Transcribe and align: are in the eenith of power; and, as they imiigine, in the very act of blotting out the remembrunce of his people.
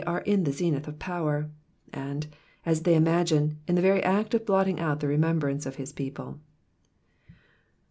are 0.07 0.21
in 0.21 0.45
the 0.45 0.49
eenith 0.51 0.87
of 0.87 0.97
power; 0.97 1.51
and, 1.93 2.25
as 2.65 2.81
they 2.81 2.95
imiigine, 2.95 3.57
in 3.67 3.75
the 3.75 3.83
very 3.83 4.01
act 4.01 4.33
of 4.33 4.47
blotting 4.47 4.79
out 4.79 4.99
the 4.99 5.05
remembrunce 5.05 5.63
of 5.67 5.75
his 5.75 5.93
people. 5.93 6.39